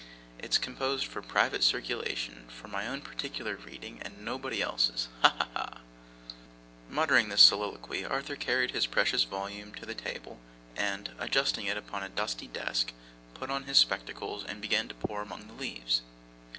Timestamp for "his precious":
8.71-9.25